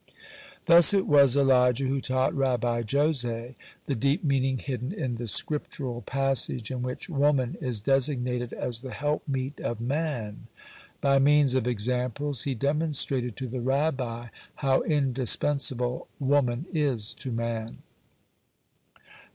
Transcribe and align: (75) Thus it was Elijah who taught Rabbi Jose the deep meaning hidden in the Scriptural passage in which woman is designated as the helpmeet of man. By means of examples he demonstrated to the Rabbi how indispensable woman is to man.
(75) 0.65 0.65
Thus 0.65 0.93
it 0.95 1.05
was 1.05 1.37
Elijah 1.37 1.85
who 1.85 2.01
taught 2.01 2.33
Rabbi 2.33 2.81
Jose 2.91 3.55
the 3.85 3.95
deep 3.95 4.23
meaning 4.23 4.57
hidden 4.57 4.91
in 4.91 5.17
the 5.17 5.27
Scriptural 5.27 6.01
passage 6.01 6.71
in 6.71 6.81
which 6.81 7.07
woman 7.07 7.55
is 7.61 7.79
designated 7.79 8.51
as 8.51 8.79
the 8.81 8.89
helpmeet 8.93 9.59
of 9.59 9.79
man. 9.79 10.47
By 11.01 11.19
means 11.19 11.53
of 11.53 11.67
examples 11.67 12.45
he 12.45 12.55
demonstrated 12.55 13.37
to 13.37 13.47
the 13.47 13.61
Rabbi 13.61 14.29
how 14.55 14.81
indispensable 14.81 16.07
woman 16.19 16.65
is 16.73 17.13
to 17.13 17.31
man. 17.31 17.83